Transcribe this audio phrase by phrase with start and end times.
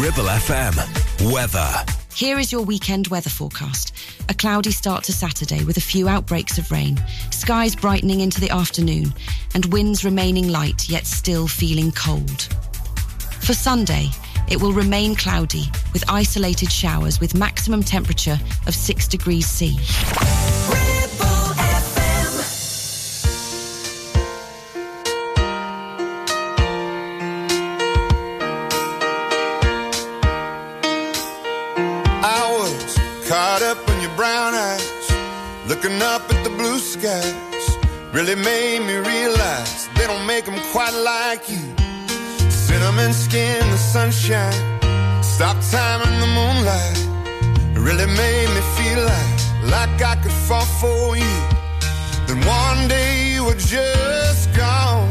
[0.00, 1.30] Ribble FM.
[1.30, 1.84] Weather.
[2.14, 3.92] Here is your weekend weather forecast.
[4.30, 6.98] A cloudy start to Saturday with a few outbreaks of rain,
[7.30, 9.12] skies brightening into the afternoon,
[9.54, 12.48] and winds remaining light yet still feeling cold.
[13.42, 14.08] For Sunday,
[14.48, 19.76] it will remain cloudy with isolated showers with maximum temperature of 6 degrees C.
[38.20, 41.62] Really made me realize they don't make them quite like you.
[42.50, 44.52] Cinnamon skin, the sunshine,
[45.22, 46.98] stop time in the moonlight.
[47.74, 51.36] It really made me feel like, like I could fall for you.
[52.26, 55.08] Then one day you were just gone,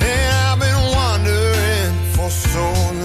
[0.00, 3.03] and I've been wondering for so long.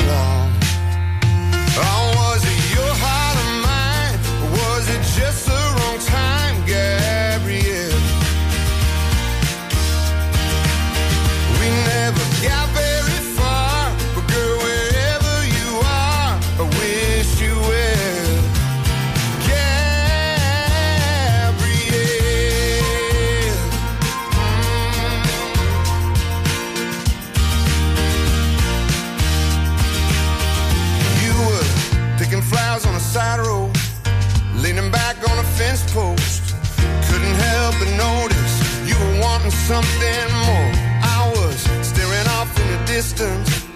[39.70, 40.72] Something more.
[41.16, 43.68] I was staring off in the distance,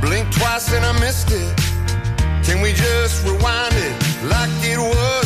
[0.00, 1.54] blinked twice and I missed it.
[2.46, 3.96] Can we just rewind it
[4.32, 5.25] like it was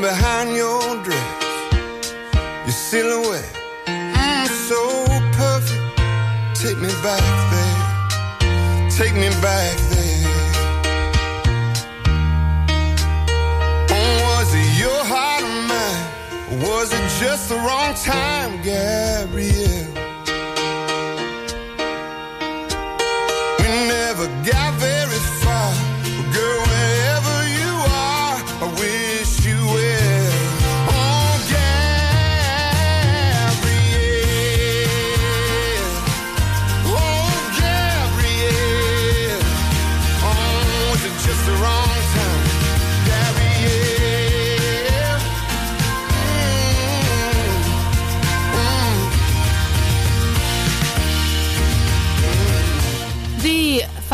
[0.00, 0.33] behind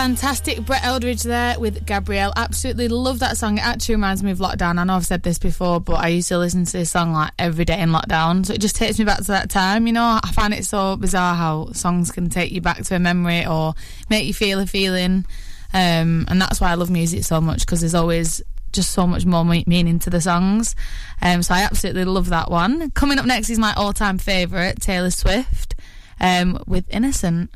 [0.00, 2.32] fantastic Brett Eldredge there with Gabrielle.
[2.34, 3.58] Absolutely love that song.
[3.58, 4.78] It actually reminds me of lockdown.
[4.78, 7.32] I know I've said this before, but I used to listen to this song like
[7.38, 8.46] every day in lockdown.
[8.46, 9.86] So it just takes me back to that time.
[9.86, 12.98] You know, I find it so bizarre how songs can take you back to a
[12.98, 13.74] memory or
[14.08, 15.26] make you feel a feeling.
[15.74, 18.40] Um, and that's why I love music so much because there's always
[18.72, 20.76] just so much more meaning to the songs.
[21.20, 22.90] Um, so I absolutely love that one.
[22.92, 25.74] Coming up next is my all time favourite, Taylor Swift,
[26.18, 27.50] um, with Innocent.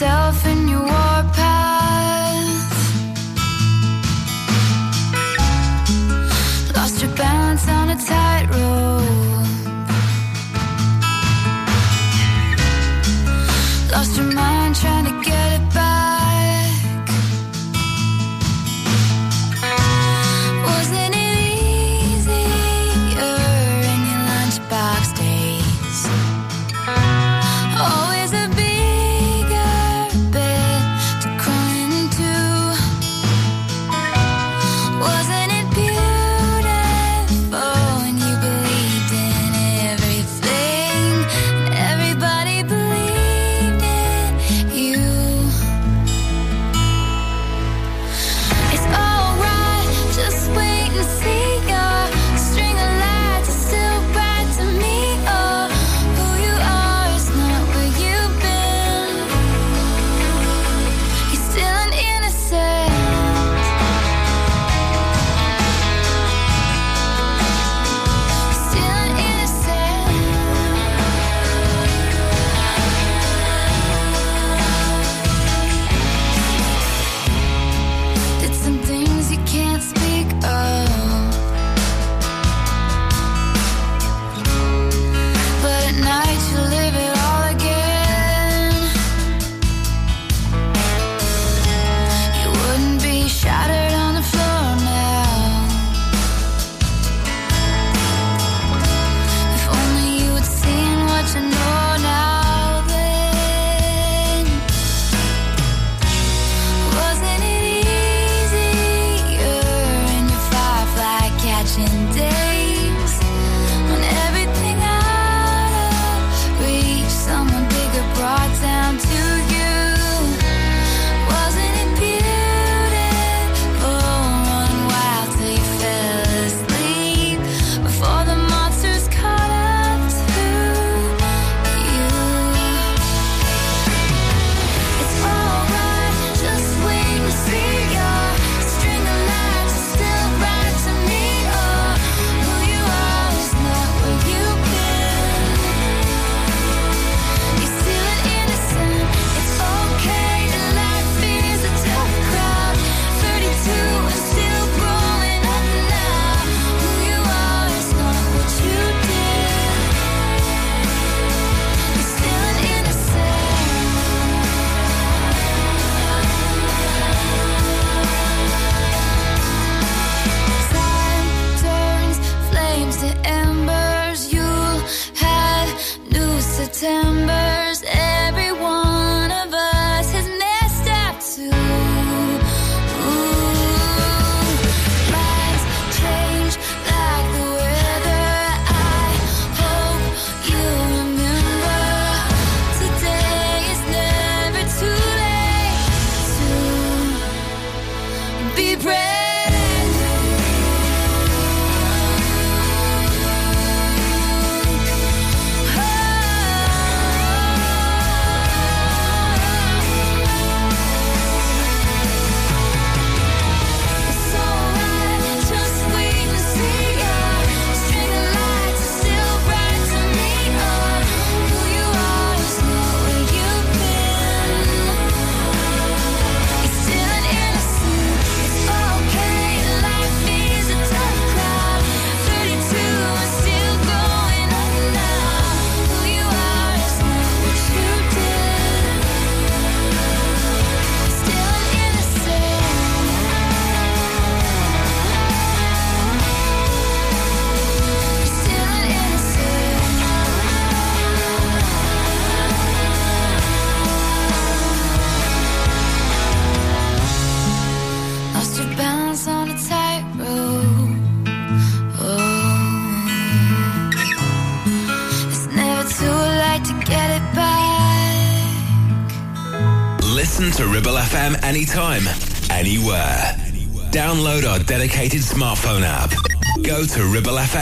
[0.00, 1.36] yourself in your warpath.
[6.74, 9.29] Lost your balance on a tightrope.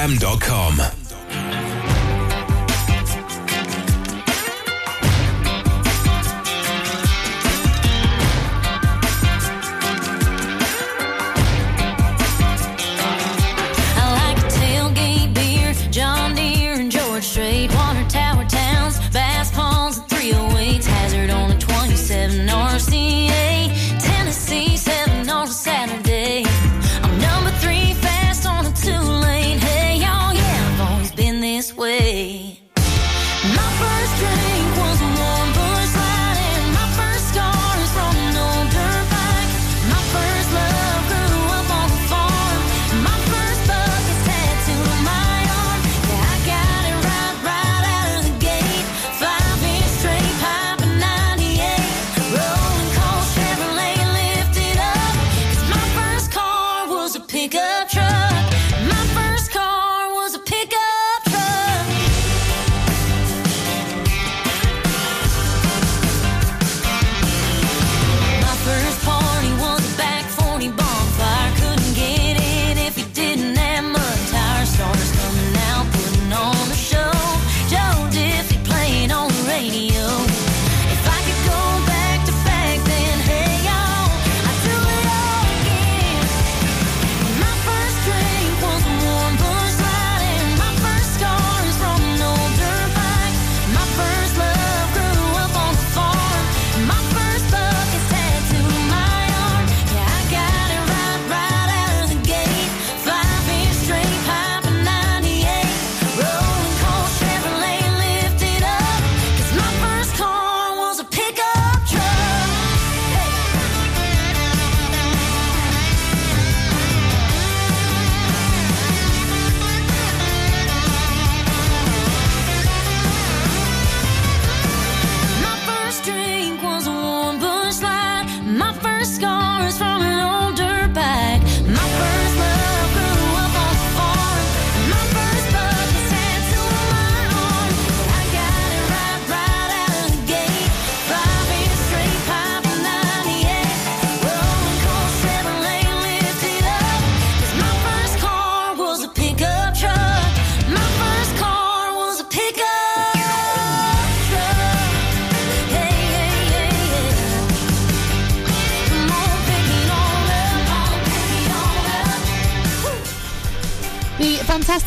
[0.07, 0.48] FM.com.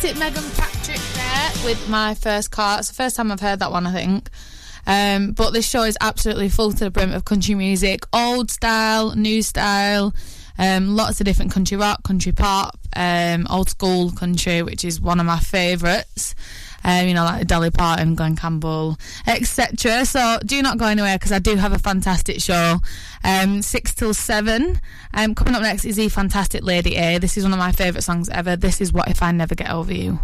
[0.04, 2.80] It's Megan Patrick there with my first car.
[2.80, 4.30] It's the first time I've heard that one, I think.
[4.84, 9.14] Um, but this show is absolutely full to the brim of country music, old style,
[9.14, 10.12] new style,
[10.58, 15.20] um, lots of different country rock, country pop, um, old school country, which is one
[15.20, 16.34] of my favourites
[16.84, 20.04] um, you know, like Dolly Parton, Glen Campbell, etc.
[20.04, 22.78] So do not go anywhere because I do have a fantastic show,
[23.24, 24.80] um, six till seven.
[25.14, 27.18] Um, coming up next is the fantastic Lady A.
[27.18, 28.56] This is one of my favourite songs ever.
[28.56, 30.18] This is What If I Never Get Over You.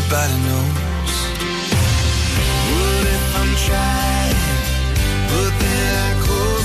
[0.00, 1.16] everybody knows.
[2.72, 4.36] What if I'm trying,
[5.28, 6.59] but then I close?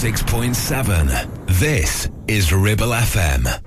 [0.00, 1.46] 106.7.
[1.60, 3.59] This is Ribble FM.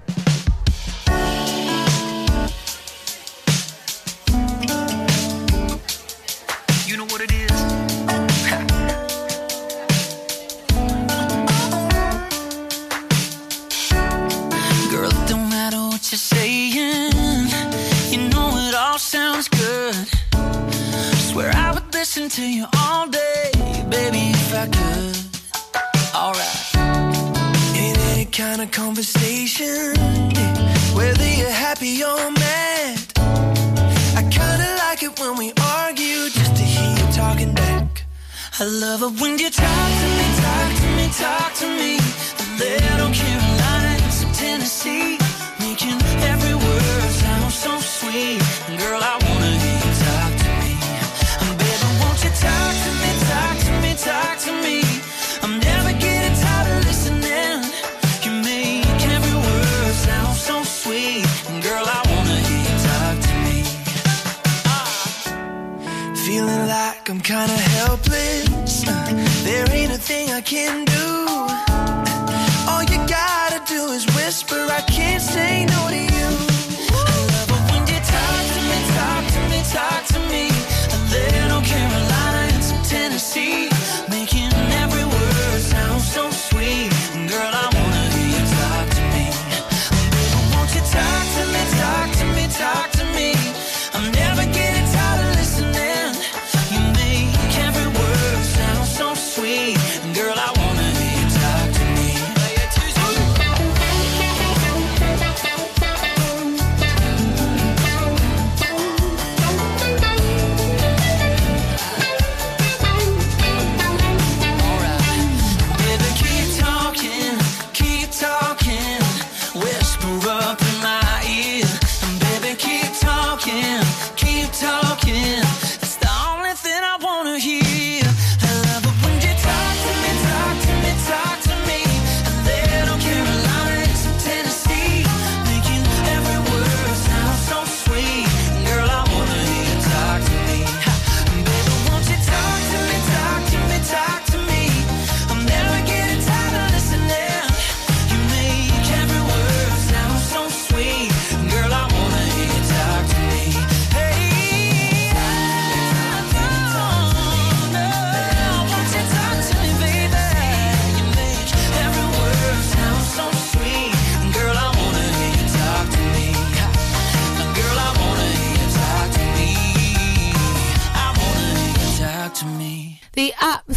[70.44, 70.93] can do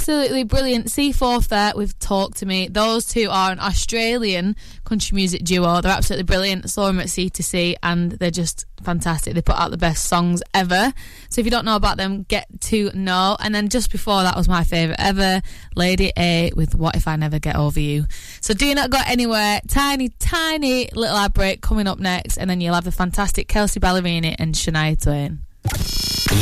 [0.08, 0.88] absolutely brilliant.
[0.88, 2.68] Seaforth there with Talk to Me.
[2.68, 5.80] Those two are an Australian country music duo.
[5.80, 6.70] They're absolutely brilliant.
[6.70, 9.34] Saw them at C2C and they're just fantastic.
[9.34, 10.92] They put out the best songs ever.
[11.28, 13.36] So if you don't know about them, get to know.
[13.40, 15.42] And then just before that was my favourite ever,
[15.74, 18.04] Lady A with What If I Never Get Over You.
[18.40, 19.60] So do not go anywhere.
[19.66, 22.36] Tiny, tiny little ad break coming up next.
[22.36, 25.45] And then you'll have the fantastic Kelsea Ballerini and Shania Twain.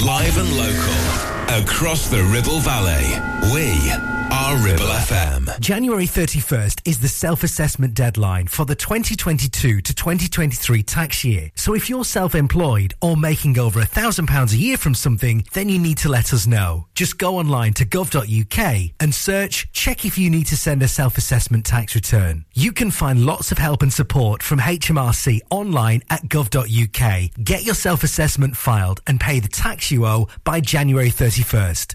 [0.05, 3.21] Live and local, across the Ribble Valley,
[3.53, 5.61] we are Ribble FM.
[5.61, 11.53] January 31st is the self-assessment deadline for the 2022 to 2023 tax year.
[11.55, 15.69] So if you're self-employed or making over a thousand pounds a year from something, then
[15.69, 16.89] you need to let us know.
[16.95, 21.65] Just go online to gov.uk and search check if you need to send a self-assessment
[21.65, 22.45] tax return.
[22.55, 27.31] You can find lots of help and support from HMRC online at gov.uk.
[27.45, 31.95] Get your self-assessment filed and pay the tax you owe by January 31st.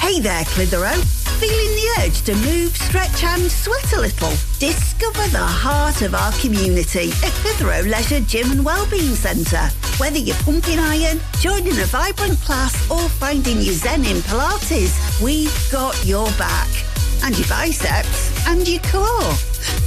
[0.00, 0.96] Hey there, Clitheroe.
[1.38, 4.30] Feeling the urge to move, stretch and sweat a little?
[4.58, 9.68] Discover the heart of our community at Clitheroe Leisure Gym and Wellbeing Centre.
[9.98, 15.68] Whether you're pumping iron, joining a vibrant class or finding your zen in Pilates, we've
[15.70, 16.89] got your back.
[17.22, 19.32] And your biceps and your core.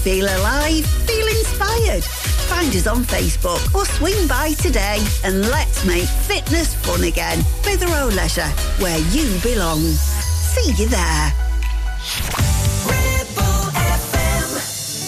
[0.03, 2.03] Feel alive, feel inspired.
[2.03, 7.43] Find us on Facebook or swing by today and let's make fitness fun again.
[7.63, 9.79] Clitheroe Leisure, where you belong.
[9.79, 11.33] See you there.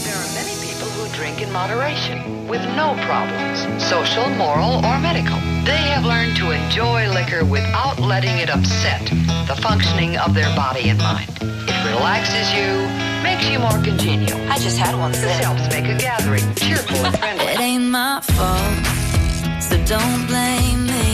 [0.03, 5.38] There are many people who drink in moderation with no problems, social, moral, or medical.
[5.65, 9.05] They have learned to enjoy liquor without letting it upset
[9.47, 11.64] the functioning of their body and mind.
[11.86, 12.69] Relaxes you,
[13.21, 14.39] makes you more congenial.
[14.50, 15.12] I just had one.
[15.12, 17.45] This helps make a gathering cheerful and friendly.
[17.45, 18.86] It ain't my fault,
[19.62, 21.08] so don't blame me.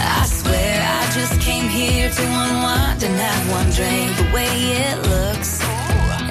[0.00, 4.16] I swear I just came here to unwind and have one drink.
[4.16, 4.52] The way
[4.86, 5.60] it looks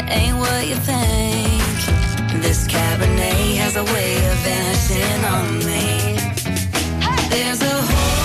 [0.10, 2.42] ain't what you think.
[2.42, 6.18] This Cabernet has a way of vanishing on me.
[7.30, 8.23] There's a hole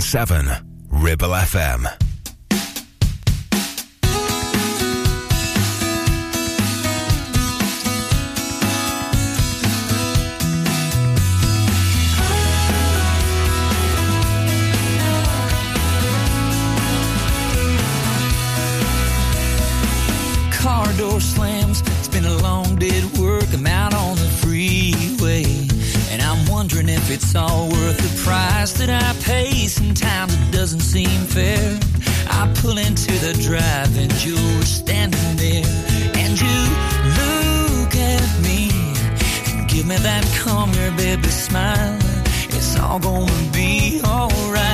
[0.00, 0.61] 106.7
[29.94, 31.78] Sometimes it doesn't seem fair.
[32.30, 35.66] I pull into the drive and you're standing there.
[36.14, 36.58] And you
[37.20, 38.70] look at me
[39.52, 41.98] and give me that come here, baby smile.
[42.56, 44.71] It's all gonna be alright.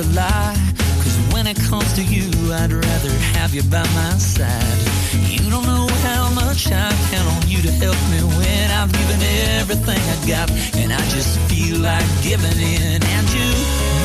[0.00, 0.54] A lie.
[1.02, 4.78] Cause when it comes to you, I'd rather have you by my side.
[5.26, 9.20] You don't know how much I count on you to help me when I've given
[9.58, 13.02] everything I got, and I just feel like giving in.
[13.02, 13.48] And you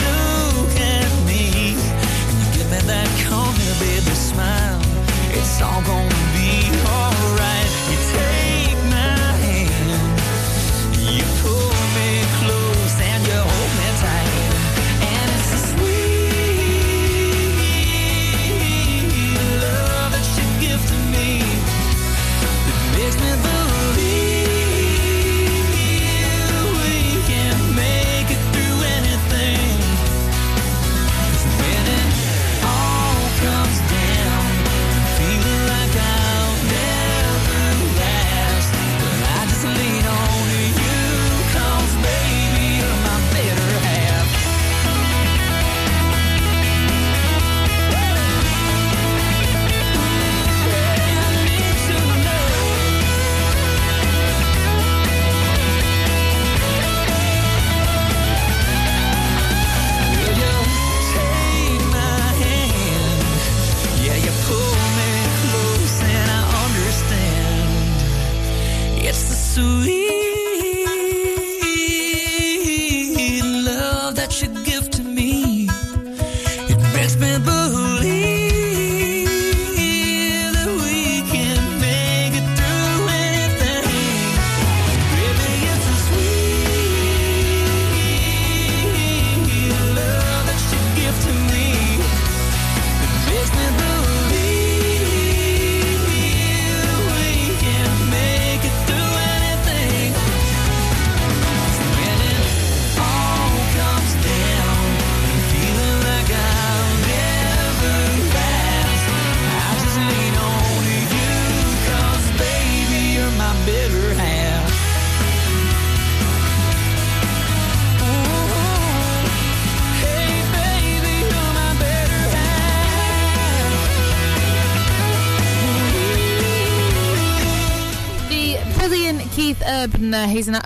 [0.06, 4.82] look at me, and you give me that come here, baby, smile.
[5.38, 7.63] It's all gonna be alright.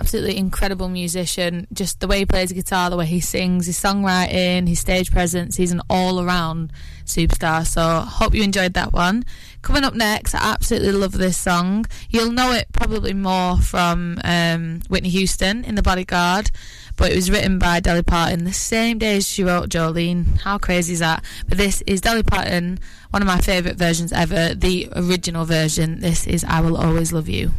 [0.08, 1.66] Absolutely incredible musician.
[1.70, 5.56] Just the way he plays guitar, the way he sings, his songwriting, his stage presence,
[5.56, 6.72] he's an all around
[7.04, 7.66] superstar.
[7.66, 9.26] So hope you enjoyed that one.
[9.60, 11.84] Coming up next, I absolutely love this song.
[12.08, 16.50] You'll know it probably more from um, Whitney Houston in The Bodyguard,
[16.96, 20.40] but it was written by Dolly Parton the same day as she wrote Jolene.
[20.40, 21.22] How crazy is that?
[21.50, 22.78] But this is Dolly Parton,
[23.10, 26.00] one of my favourite versions ever, the original version.
[26.00, 27.52] This is I Will Always Love You.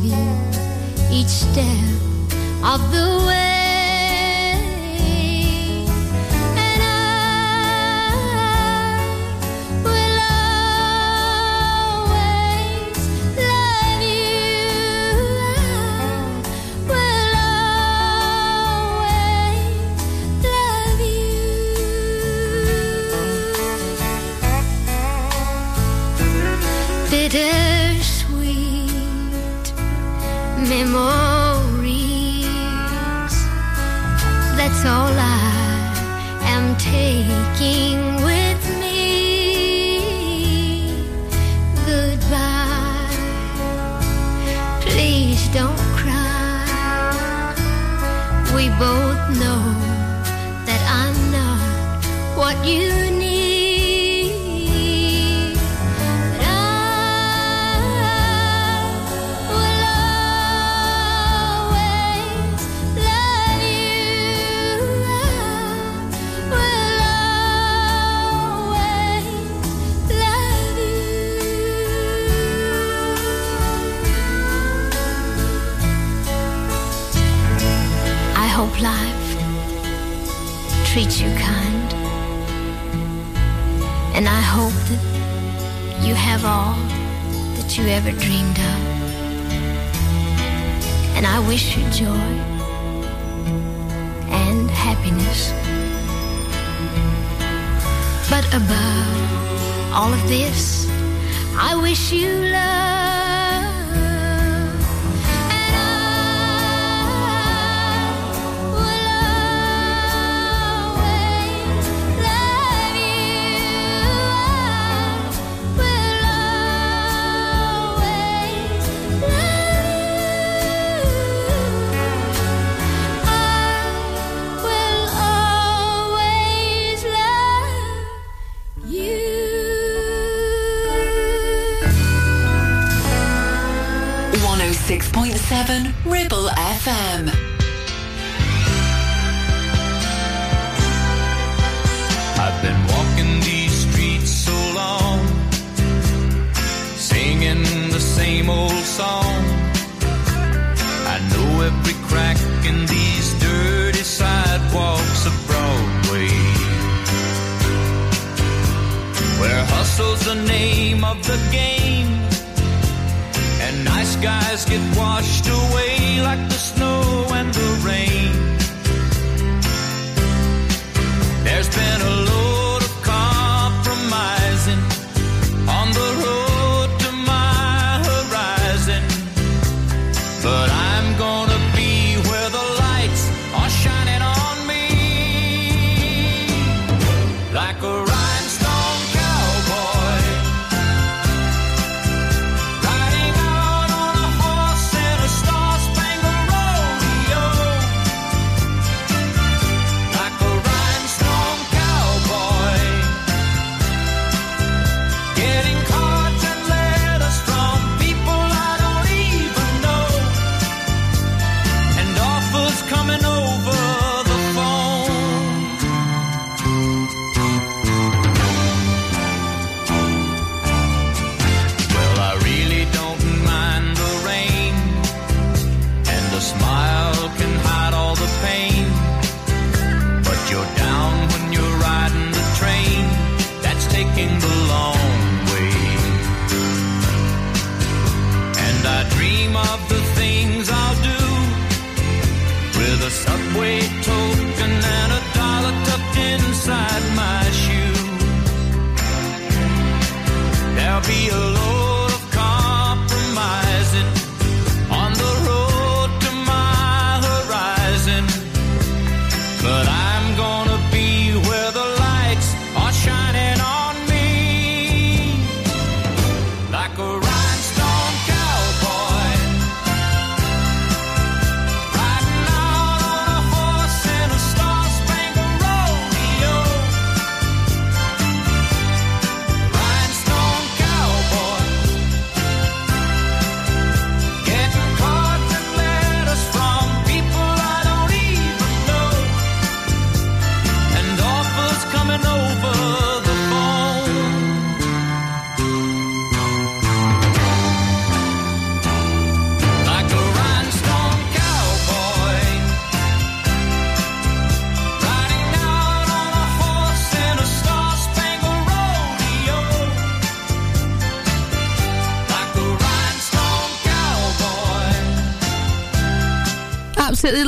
[0.00, 0.14] Of you
[1.12, 1.80] each day
[2.62, 3.49] of the way.
[27.30, 28.90] bittersweet
[30.68, 32.44] memories.
[34.58, 35.92] That's all I
[36.42, 37.99] am taking.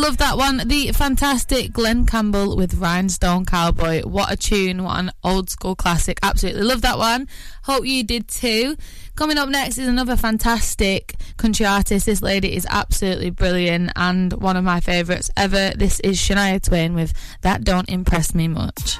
[0.03, 0.61] love that one.
[0.67, 4.03] The fantastic Glen Campbell with Rhinestone Cowboy.
[4.03, 4.83] What a tune.
[4.83, 6.19] What an old school classic.
[6.25, 7.29] Absolutely love that one.
[7.63, 8.77] Hope you did too.
[9.15, 12.07] Coming up next is another fantastic country artist.
[12.07, 15.71] This lady is absolutely brilliant and one of my favourites ever.
[15.77, 18.99] This is Shania Twain with That Don't Impress Me Much.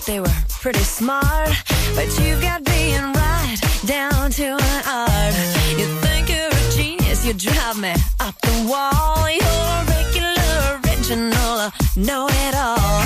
[0.00, 0.26] thought they were
[0.60, 1.50] pretty smart,
[1.94, 5.34] but you got being right down to an art.
[5.78, 9.28] You think you're a genius, you drive me up the wall.
[9.28, 13.00] You're a regular, original, know it all.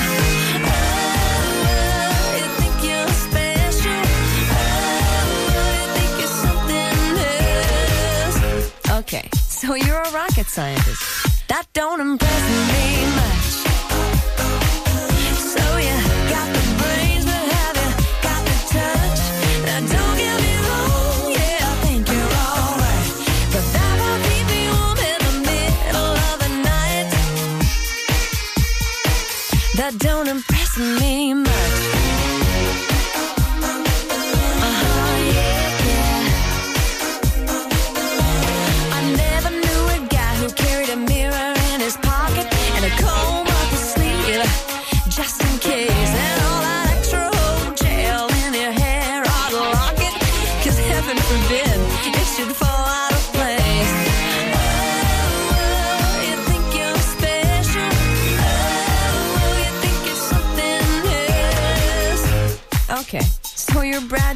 [8.99, 11.49] Okay, so you're a rocket scientist.
[11.49, 13.54] That don't impress me much.
[29.99, 31.74] don't impress me much.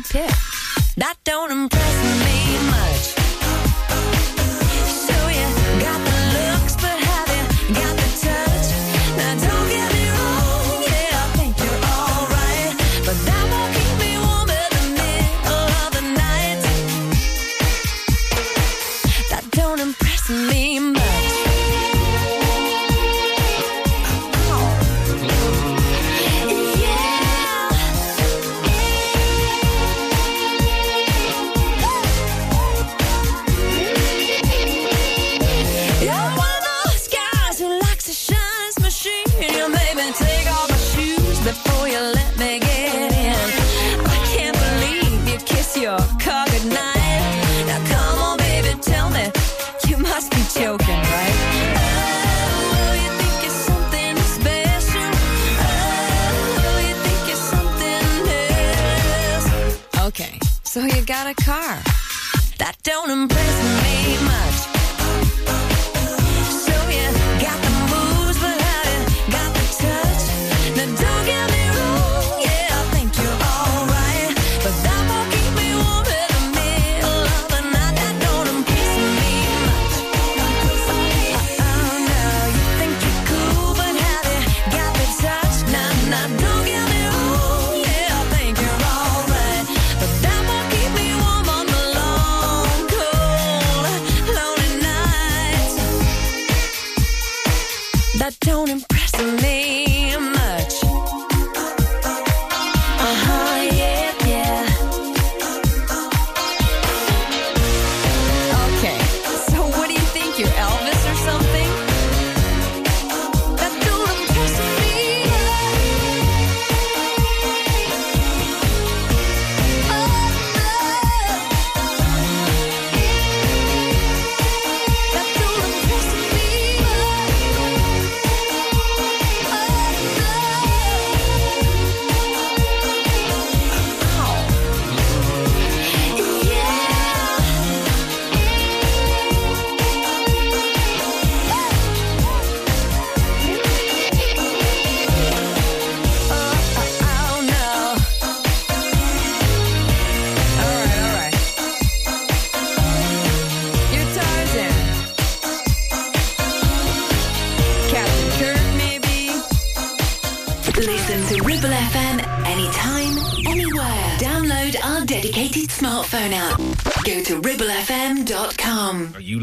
[0.08, 0.47] tip.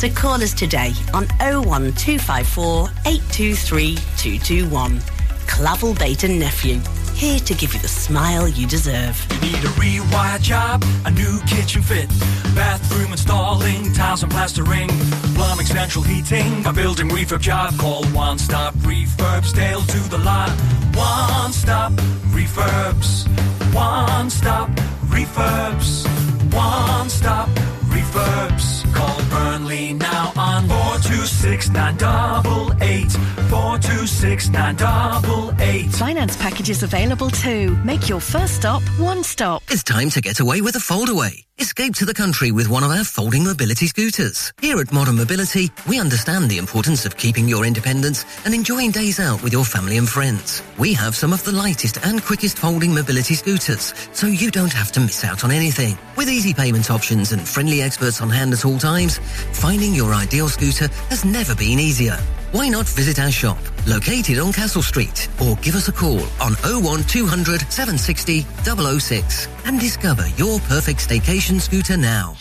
[0.00, 4.98] So call us today on 01254 823 221.
[5.46, 6.80] Clavel Bait and Nephew,
[7.12, 9.14] here to give you the smile you deserve.
[9.30, 12.08] You need a rewire job, a new kitchen fit,
[12.54, 14.88] bathroom installing, tiles and plastering,
[15.34, 17.76] plumbing, central heating, a building refurb job.
[17.78, 20.48] Call One Stop Refurbs, Dale to the lot.
[20.96, 21.92] One Stop
[22.32, 23.28] Refurbs,
[23.74, 24.70] One Stop
[25.10, 26.06] Refurbs,
[26.54, 27.50] One Stop
[27.90, 28.94] Refurbs.
[28.94, 29.20] Call
[29.60, 33.12] Burnley now on 426 988
[33.50, 35.90] 426 988.
[35.92, 37.76] Finance packages available too.
[37.84, 39.62] Make your first stop one stop.
[39.68, 41.44] It's time to get away with a foldaway.
[41.58, 44.50] Escape to the country with one of our folding mobility scooters.
[44.62, 49.20] Here at Modern Mobility, we understand the importance of keeping your independence and enjoying days
[49.20, 50.62] out with your family and friends.
[50.78, 54.90] We have some of the lightest and quickest folding mobility scooters, so you don't have
[54.92, 55.98] to miss out on anything.
[56.16, 59.20] With easy payment options and friendly experts on hand at all times,
[59.52, 62.16] finding your ideal scooter has never been easier.
[62.52, 66.54] Why not visit our shop, located on Castle Street, or give us a call on
[66.64, 72.34] 01200 760 006 and discover your perfect staycation scooter now.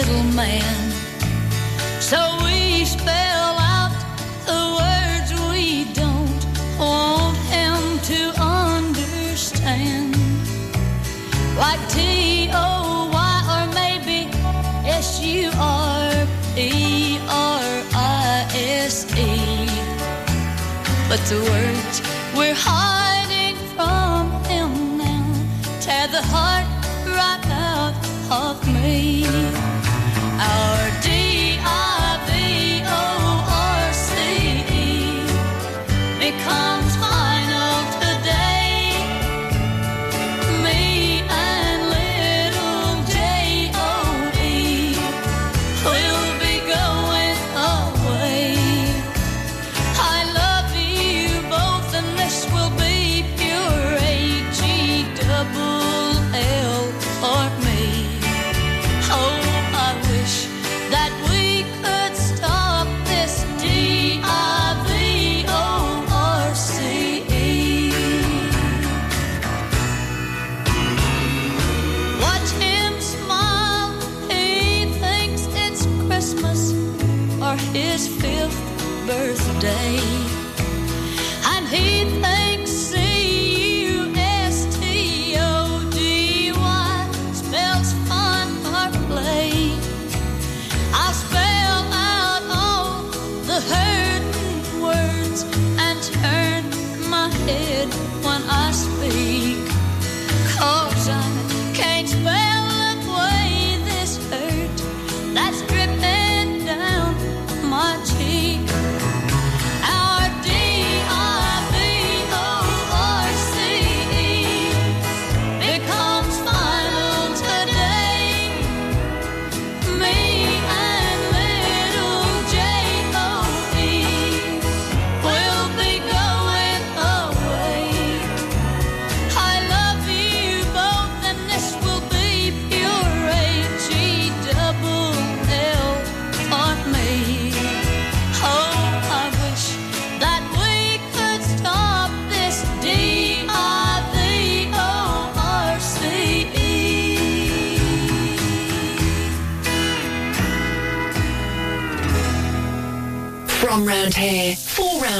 [0.00, 0.90] Little man.
[2.00, 3.92] So we spell out
[4.50, 6.42] the words we don't
[6.78, 7.80] want him
[8.10, 10.16] to understand.
[11.64, 14.18] Like T O Y or maybe
[14.88, 19.68] S U R P R I S E.
[21.10, 21.96] But the words
[22.38, 25.28] we're hiding from him now
[25.84, 26.66] tear the heart
[27.18, 27.94] right out
[28.30, 29.49] of me.
[30.40, 30.79] Our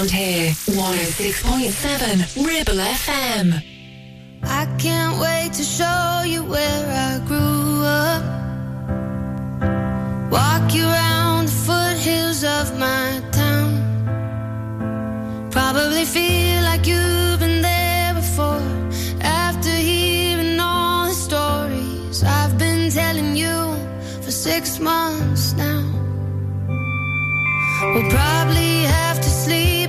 [0.00, 0.50] around here.
[0.66, 3.62] 106.7 Ribble FM.
[4.42, 8.22] I can't wait to show you where I grew up.
[10.30, 13.70] Walk you around the foothills of my town.
[15.50, 18.62] Probably feel like you've been there before.
[19.20, 23.76] After hearing all the stories I've been telling you
[24.22, 25.84] for six months now.
[27.92, 29.79] We'll probably have to sleep.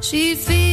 [0.00, 0.67] She feels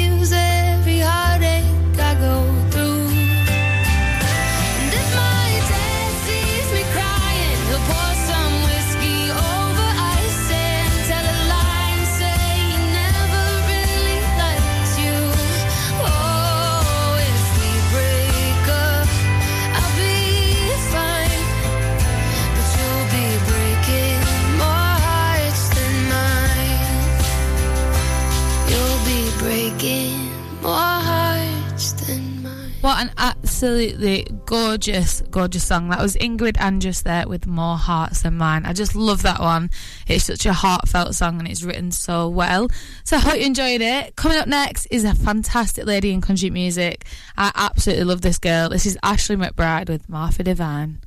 [32.95, 35.89] What an absolutely gorgeous, gorgeous song.
[35.89, 38.65] That was Ingrid Andress there with More Hearts Than Mine.
[38.65, 39.69] I just love that one.
[40.07, 42.69] It's such a heartfelt song and it's written so well.
[43.03, 44.15] So I hope you enjoyed it.
[44.15, 47.03] Coming up next is a fantastic lady in country music.
[47.35, 48.69] I absolutely love this girl.
[48.69, 50.99] This is Ashley McBryde with Martha Divine.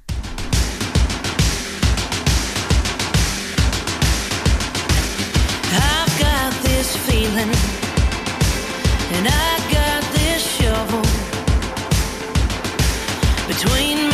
[5.73, 7.49] I've got this feeling
[9.11, 9.48] and I
[13.61, 14.08] between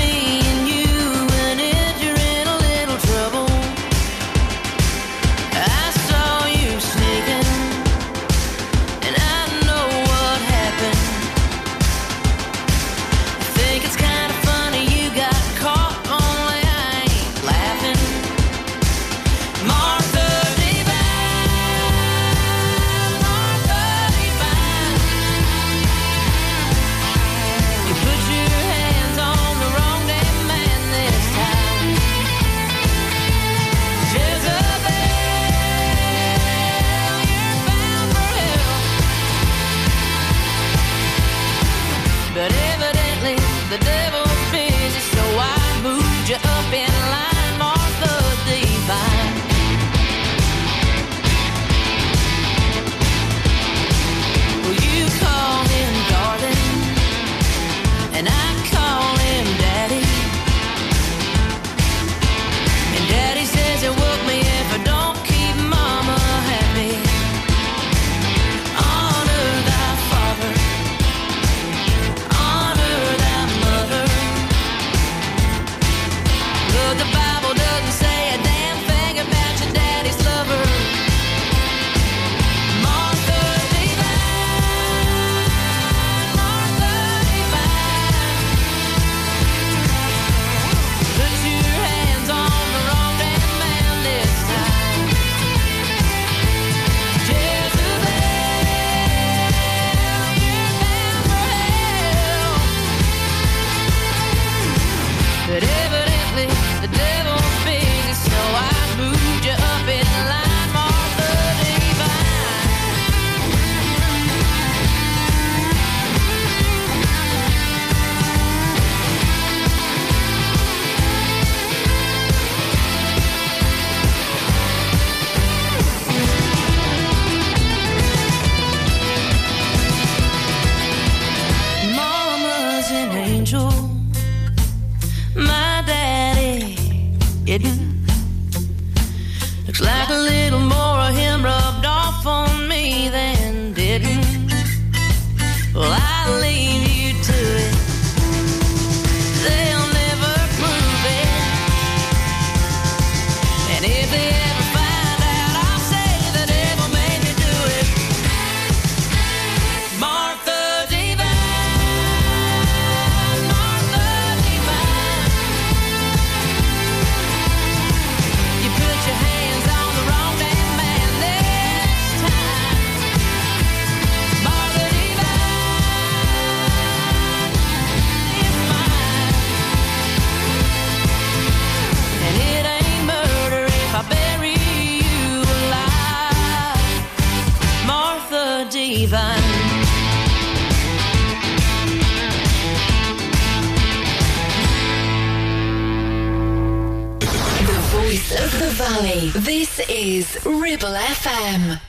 [201.54, 201.83] FM.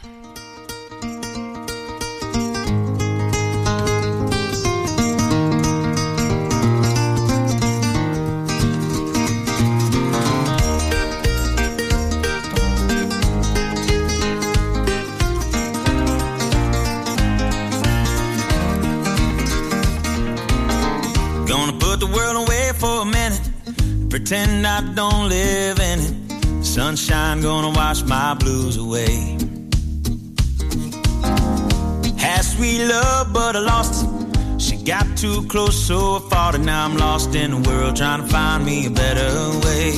[35.15, 36.61] Too close, so I fought it.
[36.61, 39.31] Now I'm lost in the world, trying to find me a better
[39.65, 39.93] way.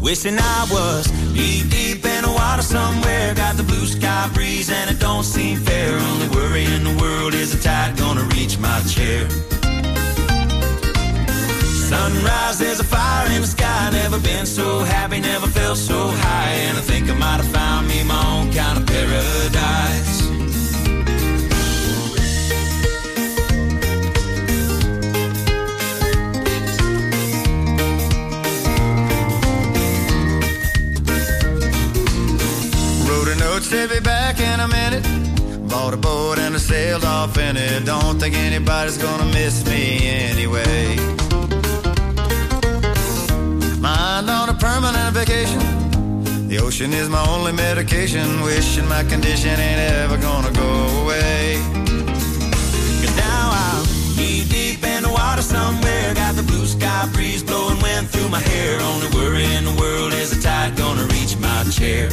[0.00, 3.34] Wishing I was deep in the water somewhere.
[3.34, 5.96] Got the blue sky breeze, and it don't seem fair.
[5.96, 9.28] Only worry in the world is the tide gonna reach my chair.
[11.88, 13.90] Sunrise, there's a fire in the sky.
[13.92, 16.52] Never been so happy, never felt so high.
[16.66, 20.13] And I think I might have found me my own kind of paradise.
[33.74, 35.04] A be back in a minute.
[35.68, 37.84] Bought a boat and I sailed off in it.
[37.84, 40.96] Don't think anybody's gonna miss me anyway.
[43.80, 45.58] Mind on a permanent vacation.
[46.48, 48.42] The ocean is my only medication.
[48.42, 50.70] Wishing my condition ain't ever gonna go
[51.02, 51.58] away.
[53.16, 53.84] Now I'm
[54.16, 56.14] knee deep in the water somewhere.
[56.14, 58.80] Got the blue sky breeze blowing wind through my hair.
[58.80, 62.08] Only worry in the world is the tide gonna reach my chair.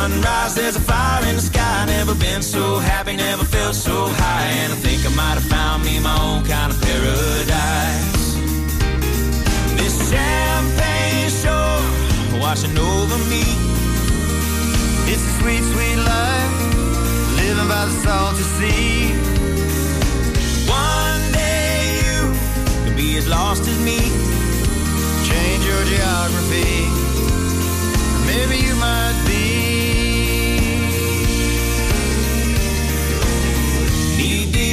[0.00, 1.84] Sunrise, there's a fire in the sky.
[1.84, 4.46] Never been so happy, never felt so high.
[4.60, 8.24] And I think I might have found me my own kind of paradise.
[9.76, 11.84] This champagne shore
[12.40, 13.44] washing over me.
[15.12, 16.54] It's a sweet, sweet life.
[17.36, 19.12] Living by the salty sea.
[20.64, 22.18] One day you
[22.84, 24.00] could be as lost as me.
[25.28, 26.88] Change your geography.
[28.24, 29.59] Maybe you might be.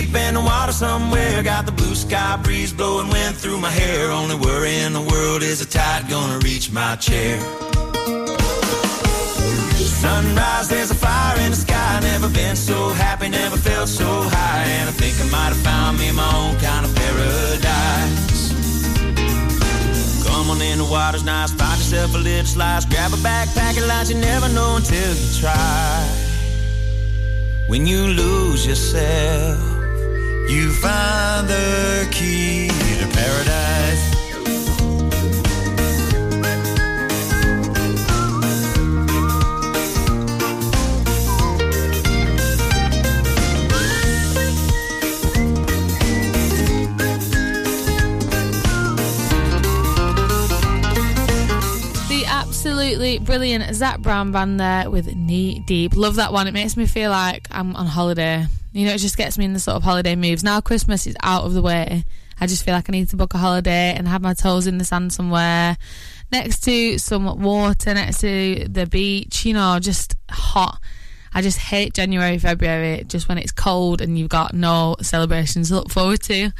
[0.07, 1.43] Deep in the water somewhere.
[1.43, 4.11] Got the blue sky breeze blowing wind through my hair.
[4.11, 7.39] Only worry in the world is the tide gonna reach my chair.
[10.03, 11.99] Sunrise, there's a fire in the sky.
[12.01, 14.63] Never been so happy, never felt so high.
[14.77, 18.53] And I think I might have found me my own kind of paradise.
[20.25, 21.51] Come on in, the water's nice.
[21.51, 22.85] Find yourself a little slice.
[22.85, 24.09] Grab a backpack and lunch.
[24.09, 26.07] You never know until you try.
[27.67, 29.76] When you lose yourself,
[30.49, 34.17] you find the key to paradise.
[52.29, 55.95] absolutely brilliant Zac Brown band there with Knee Deep.
[55.95, 56.47] Love that one.
[56.47, 58.47] It makes me feel like I'm on holiday.
[58.77, 60.43] You know, it just gets me in the sort of holiday moves.
[60.43, 62.05] Now Christmas is out of the way.
[62.39, 64.77] I just feel like I need to book a holiday and have my toes in
[64.77, 65.77] the sand somewhere
[66.31, 70.79] next to some water, next to the beach, you know, just hot.
[71.33, 75.75] I just hate January, February, just when it's cold and you've got no celebrations to
[75.75, 76.51] look forward to.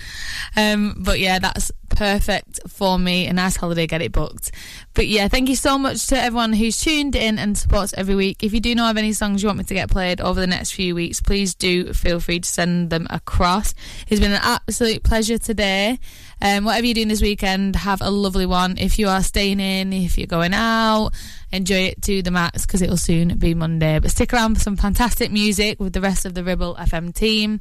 [0.55, 3.27] Um, but yeah, that's perfect for me.
[3.27, 4.51] A nice holiday, get it booked.
[4.93, 8.43] But yeah, thank you so much to everyone who's tuned in and supports every week.
[8.43, 10.47] If you do know of any songs you want me to get played over the
[10.47, 13.73] next few weeks, please do feel free to send them across.
[14.07, 15.99] It's been an absolute pleasure today.
[16.41, 18.77] Um, whatever you're doing this weekend, have a lovely one.
[18.77, 21.11] If you are staying in, if you're going out,
[21.51, 23.99] enjoy it to the max because it will soon be Monday.
[23.99, 27.59] But stick around for some fantastic music with the rest of the Ribble FM team.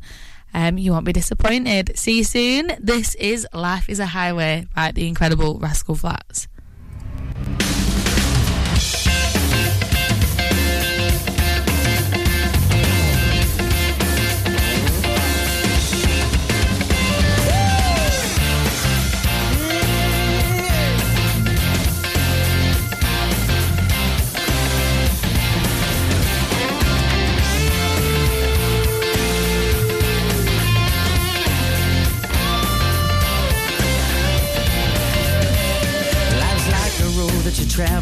[0.52, 1.96] Um, you won't be disappointed.
[1.98, 2.72] See you soon.
[2.78, 6.48] This is Life is a Highway by the incredible Rascal Flatts.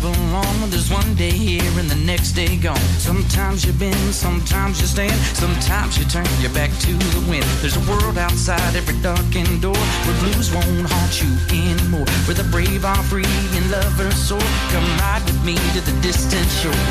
[0.05, 0.70] Travel on.
[0.70, 2.76] There's one day here and the next day gone.
[2.98, 7.44] Sometimes you bend, sometimes you stand, sometimes you turn your back to the wind.
[7.61, 12.07] There's a world outside every darkened door where blues won't haunt you anymore.
[12.26, 13.24] Where the brave are free
[13.57, 14.48] and lovers soar.
[14.72, 16.84] Come ride with me to the distant shore.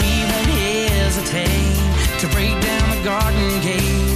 [0.00, 0.50] We won't
[1.00, 1.76] hesitate
[2.20, 4.12] to break down the garden gate.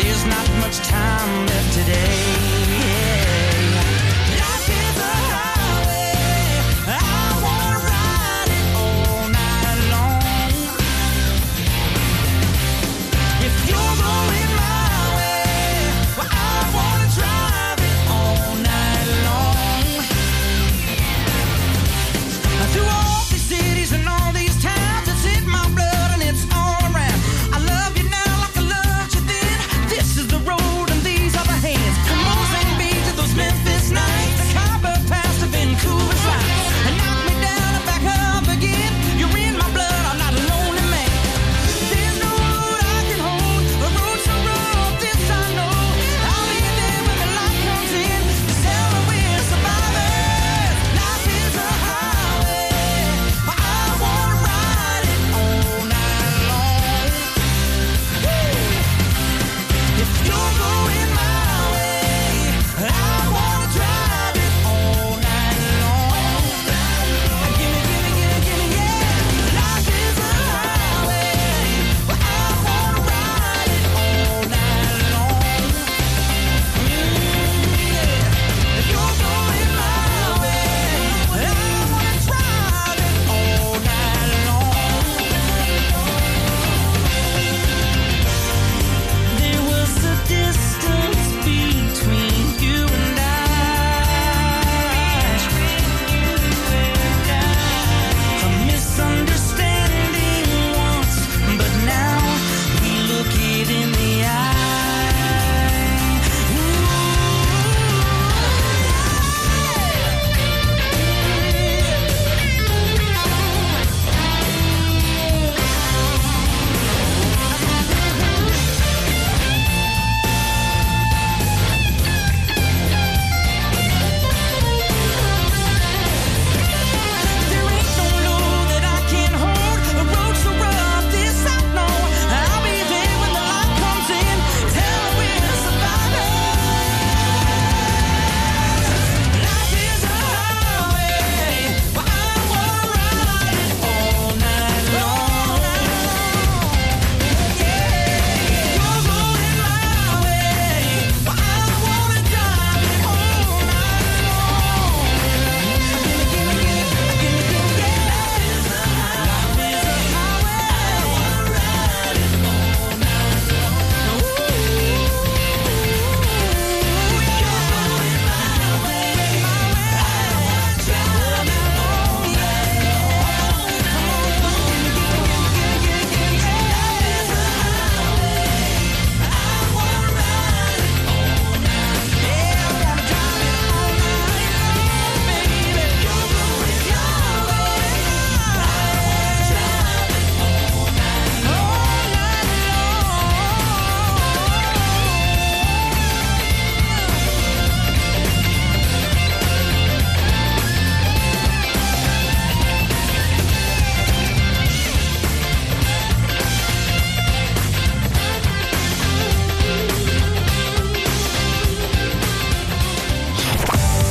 [0.00, 2.69] There's not much time left today.